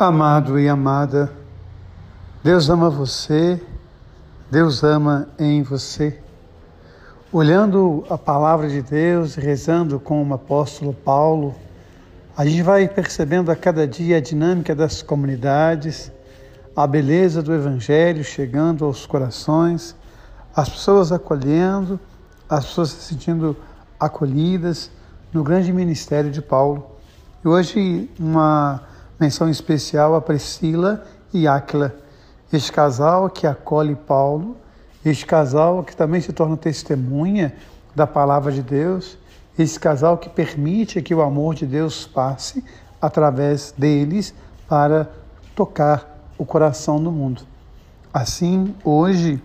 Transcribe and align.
Amado 0.00 0.58
e 0.58 0.66
amada, 0.66 1.30
Deus 2.42 2.70
ama 2.70 2.88
você, 2.88 3.60
Deus 4.50 4.82
ama 4.82 5.28
em 5.38 5.62
você. 5.62 6.18
Olhando 7.30 8.02
a 8.08 8.16
palavra 8.16 8.66
de 8.66 8.80
Deus, 8.80 9.34
rezando 9.34 10.00
com 10.00 10.26
o 10.26 10.32
apóstolo 10.32 10.94
Paulo, 10.94 11.54
a 12.34 12.46
gente 12.46 12.62
vai 12.62 12.88
percebendo 12.88 13.50
a 13.52 13.54
cada 13.54 13.86
dia 13.86 14.16
a 14.16 14.20
dinâmica 14.22 14.74
das 14.74 15.02
comunidades, 15.02 16.10
a 16.74 16.86
beleza 16.86 17.42
do 17.42 17.52
Evangelho 17.52 18.24
chegando 18.24 18.86
aos 18.86 19.04
corações, 19.04 19.94
as 20.56 20.70
pessoas 20.70 21.12
acolhendo, 21.12 22.00
as 22.48 22.64
pessoas 22.64 22.88
se 22.88 23.02
sentindo 23.02 23.54
acolhidas 24.00 24.90
no 25.30 25.44
grande 25.44 25.70
ministério 25.70 26.30
de 26.30 26.40
Paulo. 26.40 26.86
E 27.44 27.48
hoje, 27.48 28.10
uma 28.18 28.88
Menção 29.20 29.50
especial 29.50 30.14
a 30.14 30.20
Priscila 30.22 31.04
e 31.30 31.46
Áquila, 31.46 31.94
este 32.50 32.72
casal 32.72 33.28
que 33.28 33.46
acolhe 33.46 33.94
Paulo, 33.94 34.56
este 35.04 35.26
casal 35.26 35.84
que 35.84 35.94
também 35.94 36.22
se 36.22 36.32
torna 36.32 36.56
testemunha 36.56 37.54
da 37.94 38.06
palavra 38.06 38.50
de 38.50 38.62
Deus, 38.62 39.18
esse 39.58 39.78
casal 39.78 40.16
que 40.16 40.30
permite 40.30 41.02
que 41.02 41.14
o 41.14 41.20
amor 41.20 41.54
de 41.54 41.66
Deus 41.66 42.06
passe 42.06 42.64
através 42.98 43.74
deles 43.76 44.32
para 44.66 45.10
tocar 45.54 46.32
o 46.38 46.46
coração 46.46 46.98
do 46.98 47.12
mundo. 47.12 47.42
Assim, 48.14 48.74
hoje, 48.82 49.42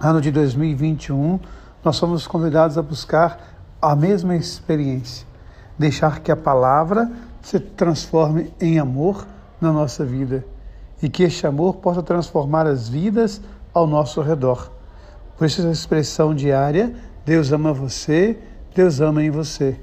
ano 0.00 0.20
de 0.20 0.32
2021, 0.32 1.38
nós 1.84 1.94
somos 1.94 2.26
convidados 2.26 2.76
a 2.76 2.82
buscar 2.82 3.38
a 3.80 3.94
mesma 3.94 4.34
experiência, 4.34 5.24
deixar 5.78 6.18
que 6.18 6.32
a 6.32 6.36
palavra 6.36 7.08
se 7.44 7.60
transforme 7.60 8.52
em 8.58 8.78
amor 8.78 9.26
na 9.60 9.70
nossa 9.70 10.04
vida 10.04 10.44
e 11.02 11.08
que 11.08 11.22
este 11.22 11.46
amor 11.46 11.76
possa 11.76 12.02
transformar 12.02 12.66
as 12.66 12.88
vidas 12.88 13.40
ao 13.72 13.86
nosso 13.86 14.22
redor. 14.22 14.72
Por 15.36 15.46
isso, 15.46 15.60
essa 15.60 15.70
expressão 15.70 16.34
diária: 16.34 16.94
Deus 17.24 17.52
ama 17.52 17.72
você, 17.72 18.38
Deus 18.74 19.00
ama 19.00 19.22
em 19.22 19.30
você. 19.30 19.78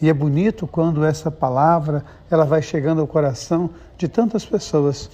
E 0.00 0.08
é 0.08 0.12
bonito 0.12 0.66
quando 0.66 1.04
essa 1.04 1.30
palavra 1.30 2.04
ela 2.30 2.44
vai 2.44 2.60
chegando 2.60 3.00
ao 3.00 3.06
coração 3.06 3.70
de 3.96 4.06
tantas 4.06 4.44
pessoas. 4.44 5.10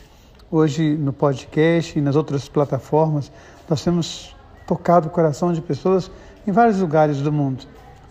Hoje, 0.51 0.97
no 0.97 1.13
podcast 1.13 1.99
e 1.99 2.03
nas 2.03 2.17
outras 2.17 2.49
plataformas, 2.49 3.31
nós 3.69 3.83
temos 3.83 4.37
tocado 4.67 5.09
o 5.09 5.11
coração 5.11 5.53
de 5.53 5.63
pessoas 5.63 6.11
em 6.47 6.53
vários 6.53 6.81
lugares 6.81 7.23
do 7.23 7.33
mundo. 7.33 7.65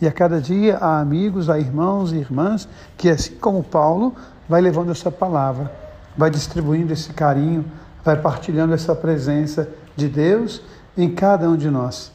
E 0.03 0.07
a 0.07 0.11
cada 0.11 0.41
dia 0.41 0.75
há 0.79 0.99
amigos, 0.99 1.49
há 1.49 1.57
irmãos 1.57 2.11
e 2.11 2.17
irmãs 2.17 2.67
que, 2.97 3.07
assim 3.07 3.35
como 3.35 3.63
Paulo, 3.63 4.13
vai 4.49 4.59
levando 4.59 4.91
essa 4.91 5.09
palavra, 5.09 5.71
vai 6.17 6.29
distribuindo 6.29 6.91
esse 6.91 7.13
carinho, 7.13 7.63
vai 8.03 8.17
partilhando 8.17 8.73
essa 8.73 8.93
presença 8.93 9.65
de 9.95 10.09
Deus 10.09 10.61
em 10.97 11.09
cada 11.09 11.49
um 11.49 11.55
de 11.55 11.69
nós. 11.69 12.11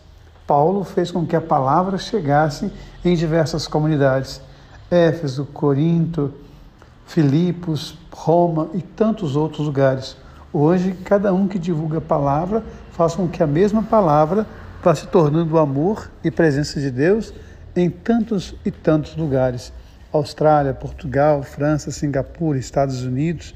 Paulo 0.46 0.84
fez 0.84 1.10
com 1.10 1.24
que 1.24 1.34
a 1.34 1.40
palavra 1.40 1.96
chegasse 1.96 2.70
em 3.02 3.16
diversas 3.16 3.66
comunidades: 3.66 4.42
Éfeso, 4.90 5.46
Corinto, 5.46 6.34
Filipos, 7.06 7.96
Roma 8.12 8.68
e 8.74 8.82
tantos 8.82 9.34
outros 9.34 9.66
lugares. 9.66 10.14
Hoje, 10.52 10.92
cada 11.06 11.32
um 11.32 11.48
que 11.48 11.58
divulga 11.58 11.96
a 11.96 12.02
palavra 12.02 12.62
faz 12.92 13.14
com 13.14 13.26
que 13.26 13.42
a 13.42 13.46
mesma 13.46 13.82
palavra 13.82 14.46
vá 14.84 14.94
se 14.94 15.06
tornando 15.06 15.54
o 15.54 15.58
amor 15.58 16.10
e 16.22 16.30
presença 16.30 16.78
de 16.78 16.90
Deus 16.90 17.32
em 17.80 17.90
tantos 17.90 18.54
e 18.64 18.70
tantos 18.70 19.16
lugares 19.16 19.72
Austrália, 20.12 20.72
Portugal, 20.72 21.42
França, 21.42 21.90
Singapura, 21.90 22.58
Estados 22.58 23.02
Unidos, 23.02 23.54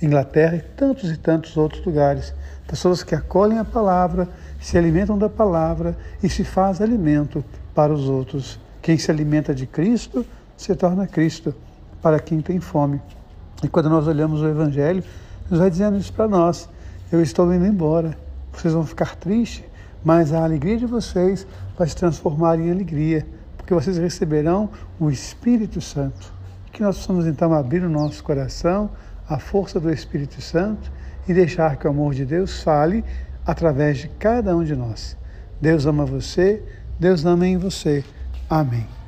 Inglaterra 0.00 0.56
e 0.56 0.60
tantos 0.60 1.10
e 1.10 1.16
tantos 1.16 1.56
outros 1.56 1.84
lugares. 1.84 2.34
Pessoas 2.66 3.02
que 3.02 3.14
acolhem 3.14 3.58
a 3.58 3.64
palavra, 3.64 4.28
se 4.60 4.76
alimentam 4.76 5.16
da 5.16 5.28
palavra 5.28 5.96
e 6.22 6.28
se 6.28 6.42
faz 6.42 6.80
alimento 6.80 7.44
para 7.74 7.92
os 7.92 8.08
outros. 8.08 8.58
Quem 8.80 8.98
se 8.98 9.10
alimenta 9.10 9.54
de 9.54 9.66
Cristo 9.66 10.26
se 10.56 10.74
torna 10.74 11.06
Cristo 11.06 11.54
para 12.00 12.18
quem 12.18 12.40
tem 12.40 12.58
fome. 12.58 13.00
E 13.62 13.68
quando 13.68 13.88
nós 13.88 14.08
olhamos 14.08 14.40
o 14.40 14.48
Evangelho, 14.48 15.04
nos 15.48 15.60
vai 15.60 15.70
dizendo 15.70 15.96
isso 15.98 16.12
para 16.12 16.26
nós: 16.26 16.68
eu 17.12 17.22
estou 17.22 17.52
indo 17.54 17.66
embora, 17.66 18.16
vocês 18.52 18.74
vão 18.74 18.84
ficar 18.84 19.14
tristes, 19.14 19.64
mas 20.02 20.32
a 20.32 20.42
alegria 20.42 20.76
de 20.76 20.86
vocês 20.86 21.46
vai 21.78 21.86
se 21.86 21.94
transformar 21.94 22.58
em 22.58 22.72
alegria 22.72 23.24
porque 23.72 23.84
vocês 23.84 23.96
receberão 23.96 24.68
o 25.00 25.10
Espírito 25.10 25.80
Santo. 25.80 26.30
Que 26.70 26.82
nós 26.82 26.98
possamos 26.98 27.26
então 27.26 27.54
abrir 27.54 27.82
o 27.82 27.88
nosso 27.88 28.22
coração 28.22 28.90
à 29.26 29.38
força 29.38 29.80
do 29.80 29.90
Espírito 29.90 30.42
Santo 30.42 30.92
e 31.26 31.32
deixar 31.32 31.76
que 31.76 31.86
o 31.86 31.90
amor 31.90 32.12
de 32.12 32.26
Deus 32.26 32.62
fale 32.62 33.02
através 33.46 33.98
de 33.98 34.08
cada 34.08 34.54
um 34.54 34.62
de 34.62 34.76
nós. 34.76 35.16
Deus 35.60 35.86
ama 35.86 36.04
você, 36.04 36.62
Deus 37.00 37.24
ama 37.24 37.46
em 37.46 37.56
você. 37.56 38.04
Amém. 38.48 39.01